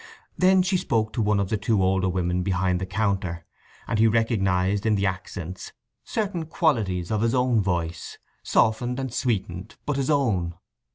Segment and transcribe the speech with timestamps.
[0.35, 3.45] Then she spoke to one of the two older women behind the counter;
[3.87, 9.75] and he recognized in the accents certain qualities of his own voice; softened and sweetened,
[9.85, 10.55] but his own.